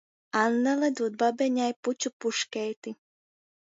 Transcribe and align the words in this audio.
Annele 0.43 0.89
dūd 1.01 1.19
babeņai 1.23 1.69
puču 1.89 2.13
puškeiti. 2.25 2.95